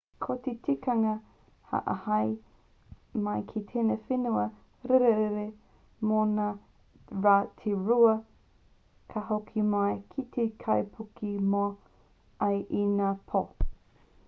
ko 0.25 0.35
te 0.45 0.51
tikanga 0.67 1.11
ka 1.71 1.79
āhei 1.91 2.31
mai 3.27 3.41
ki 3.51 3.61
tēnei 3.71 3.99
whenua 4.07 4.45
rirerire 4.91 5.43
mō 6.13 6.21
ngā 6.31 6.47
rā 7.27 7.33
e 7.71 7.73
rua 7.91 8.15
ka 9.15 9.23
hoki 9.29 9.65
mai 9.75 9.95
ki 10.15 10.25
te 10.37 10.47
kaipuke 10.65 11.35
moe 11.53 11.69
ai 12.49 12.57
i 12.81 12.85
ngā 12.97 13.11
pō 13.35 13.43